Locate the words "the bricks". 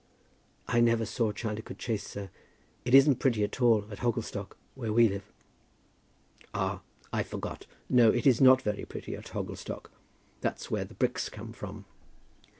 10.85-11.29